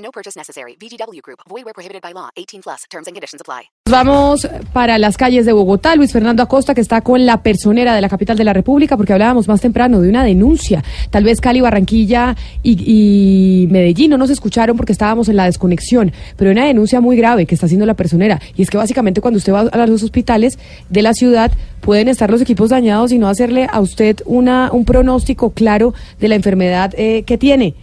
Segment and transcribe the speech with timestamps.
[0.00, 0.76] No purchase necessary.
[0.80, 1.40] VGW Group.
[1.48, 2.30] Void where prohibited by law.
[2.36, 2.84] 18 plus.
[2.90, 3.70] Terms and conditions apply.
[3.90, 5.96] Vamos para las calles de Bogotá.
[5.96, 9.12] Luis Fernando Acosta, que está con la personera de la capital de la República, porque
[9.12, 10.82] hablábamos más temprano de una denuncia.
[11.10, 16.52] Tal vez Cali, Barranquilla y, Medellín no nos escucharon porque estábamos en la desconexión, pero
[16.52, 18.40] una denuncia muy grave que está haciendo la personera.
[18.56, 20.58] Y es que básicamente cuando usted va a los hospitales
[20.88, 24.84] de la ciudad, pueden estar los equipos dañados y no hacerle a usted una, un
[24.84, 27.74] pronóstico claro de la enfermedad eh, que tiene.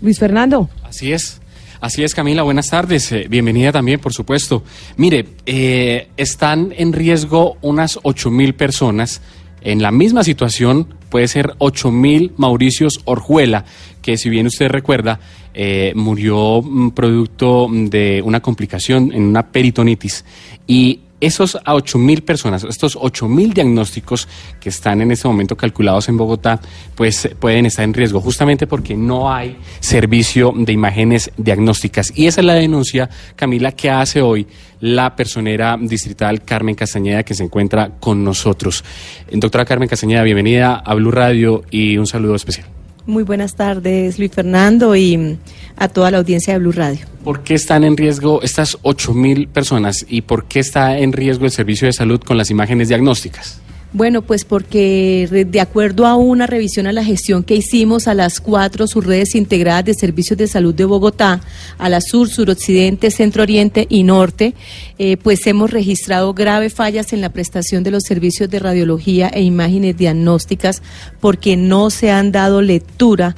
[0.00, 0.68] Luis Fernando.
[0.88, 1.40] Así es.
[1.80, 3.10] Así es, Camila, buenas tardes.
[3.12, 4.62] Eh, bienvenida también, por supuesto.
[4.96, 9.20] Mire, eh, están en riesgo unas ocho mil personas.
[9.60, 13.64] En la misma situación puede ser ocho mil Mauricios Orjuela,
[14.00, 15.18] que si bien usted recuerda,
[15.54, 20.24] eh, murió mm, producto de una complicación en una peritonitis.
[20.66, 24.28] Y esos a 8 mil personas, estos 8 mil diagnósticos
[24.60, 26.60] que están en este momento calculados en Bogotá,
[26.94, 32.12] pues pueden estar en riesgo, justamente porque no hay servicio de imágenes diagnósticas.
[32.14, 34.46] Y esa es la denuncia, Camila, que hace hoy
[34.80, 38.84] la personera distrital Carmen Castañeda, que se encuentra con nosotros.
[39.32, 42.66] Doctora Carmen Castañeda, bienvenida a Blue Radio y un saludo especial.
[43.06, 45.38] Muy buenas tardes, Luis Fernando, y
[45.76, 47.06] a toda la audiencia de Blue Radio.
[47.24, 51.50] ¿Por qué están en riesgo estas 8.000 personas y por qué está en riesgo el
[51.50, 53.60] servicio de salud con las imágenes diagnósticas?
[53.92, 58.40] Bueno, pues porque de acuerdo a una revisión a la gestión que hicimos a las
[58.40, 61.40] cuatro subredes integradas de servicios de salud de Bogotá,
[61.78, 64.54] a la sur, suroccidente, centro oriente y norte,
[64.98, 69.40] eh, pues hemos registrado graves fallas en la prestación de los servicios de radiología e
[69.42, 70.82] imágenes diagnósticas
[71.20, 73.34] porque no se han dado lectura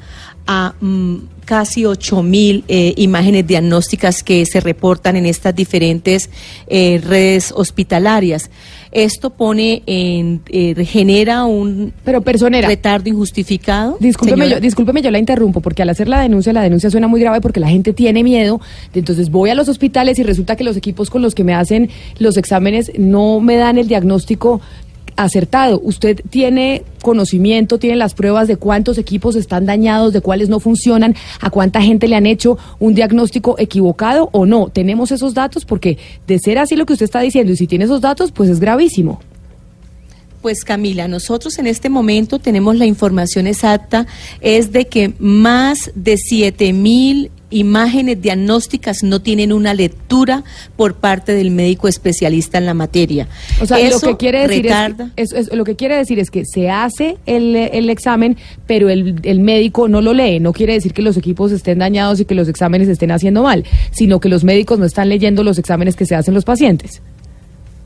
[0.49, 6.31] a mm, casi 8 mil eh, imágenes diagnósticas que se reportan en estas diferentes
[6.67, 8.51] eh, redes hospitalarias.
[8.91, 13.99] Esto pone en, eh, genera un Pero personera, retardo injustificado.
[14.01, 17.21] Discúlpeme yo, discúlpeme, yo la interrumpo, porque al hacer la denuncia, la denuncia suena muy
[17.21, 18.61] grave porque la gente tiene miedo.
[18.95, 21.91] Entonces voy a los hospitales y resulta que los equipos con los que me hacen
[22.19, 24.63] los exámenes no me dan el diagnóstico
[25.19, 25.81] acertado.
[25.83, 31.15] ¿Usted tiene conocimiento, tiene las pruebas de cuántos equipos están dañados, de cuáles no funcionan,
[31.41, 34.69] a cuánta gente le han hecho un diagnóstico equivocado o no?
[34.69, 35.65] ¿Tenemos esos datos?
[35.65, 38.49] Porque de ser así lo que usted está diciendo y si tiene esos datos, pues
[38.49, 39.21] es gravísimo.
[40.41, 44.07] Pues Camila, nosotros en este momento tenemos la información exacta,
[44.41, 50.45] es de que más de siete mil imágenes diagnósticas no tienen una lectura
[50.77, 53.29] por parte del médico especialista en la materia.
[53.61, 54.71] O sea, lo que quiere decir
[55.17, 59.41] es, lo que quiere decir es que se hace el, el examen, pero el, el,
[59.41, 60.41] médico no lo lee.
[60.41, 63.65] No quiere decir que los equipos estén dañados y que los exámenes estén haciendo mal,
[63.91, 67.01] sino que los médicos no están leyendo los exámenes que se hacen los pacientes.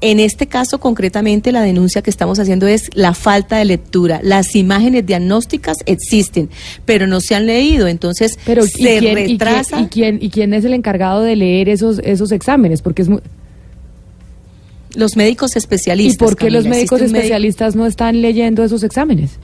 [0.02, 4.18] En este caso, concretamente, la denuncia que estamos haciendo es la falta de lectura.
[4.24, 6.50] Las imágenes diagnósticas existen,
[6.84, 9.80] pero no se han leído, entonces pero, se quién, retrasa.
[9.80, 12.82] ¿y quién, ¿y, quién, es el encargado de leer esos, esos exámenes?
[12.82, 13.20] Porque es muy...
[14.96, 16.16] Los médicos especialistas.
[16.16, 19.38] ¿Y por qué los médicos especialistas no están leyendo esos exámenes?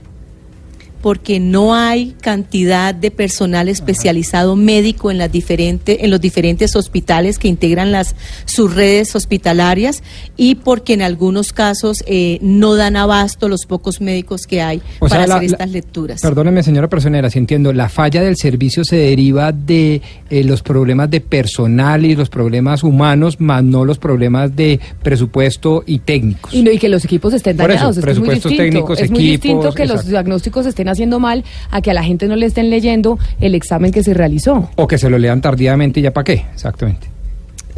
[1.00, 7.38] Porque no hay cantidad de personal especializado médico en las diferentes en los diferentes hospitales
[7.38, 8.14] que integran las
[8.44, 10.02] sus redes hospitalarias
[10.36, 15.24] y porque en algunos casos eh, no dan abasto los pocos médicos que hay para
[15.24, 16.20] hacer estas lecturas.
[16.20, 21.10] Perdóneme, señora personera, si entiendo, la falla del servicio se deriva de eh, los problemas
[21.10, 26.52] de personal y los problemas humanos, más no los problemas de presupuesto y técnicos.
[26.52, 27.96] Y, no, y que los equipos estén dañados.
[27.96, 28.62] Eso, es muy distinto.
[28.62, 32.26] técnicos, es muy distinto que los diagnósticos estén haciendo mal a que a la gente
[32.26, 34.70] no le estén leyendo el examen que se realizó.
[34.76, 37.08] O que se lo lean tardíamente y ya para qué, exactamente.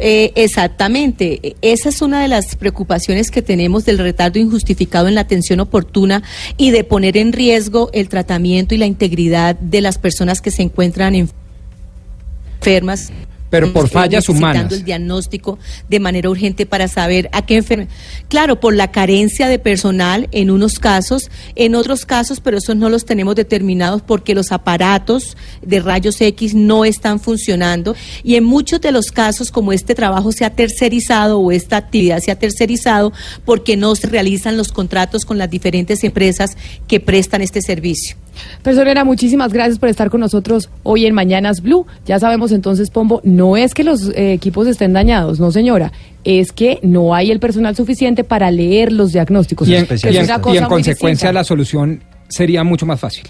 [0.03, 1.55] Eh, exactamente.
[1.61, 6.23] Esa es una de las preocupaciones que tenemos del retardo injustificado en la atención oportuna
[6.57, 10.63] y de poner en riesgo el tratamiento y la integridad de las personas que se
[10.63, 11.13] encuentran
[12.59, 13.11] enfermas
[13.51, 14.71] pero por fallas humanas.
[14.71, 15.59] el diagnóstico
[15.89, 17.91] de manera urgente para saber a qué enfermedad.
[18.29, 22.89] Claro, por la carencia de personal en unos casos, en otros casos, pero esos no
[22.89, 27.93] los tenemos determinados porque los aparatos de rayos X no están funcionando
[28.23, 32.19] y en muchos de los casos como este trabajo se ha tercerizado o esta actividad
[32.19, 33.11] se ha tercerizado
[33.43, 36.55] porque no se realizan los contratos con las diferentes empresas
[36.87, 38.15] que prestan este servicio.
[38.63, 41.85] Personera, muchísimas gracias por estar con nosotros hoy en Mañanas Blue.
[42.05, 45.91] Ya sabemos entonces, Pombo, no es que los eh, equipos estén dañados, no señora,
[46.23, 49.67] es que no hay el personal suficiente para leer los diagnósticos.
[49.67, 51.33] Y en, y y consecuencia distinta.
[51.33, 53.23] la solución sería mucho más fácil.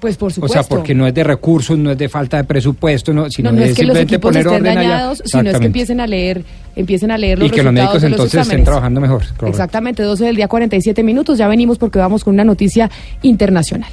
[0.00, 0.54] Pues por O supuesto.
[0.62, 3.58] sea, porque no es de recursos, no es de falta de presupuesto, no, sino no,
[3.58, 4.88] no es es que los simplemente equipos poner estén orden allá.
[4.88, 6.42] dañados, sino es que empiecen a leer,
[6.74, 9.20] empiecen a leer los Y que los médicos los entonces estén trabajando mejor.
[9.24, 9.46] correcto.
[9.48, 11.36] Exactamente, 12 del día 47 minutos.
[11.36, 13.90] Ya venimos porque vamos con una noticia internacional.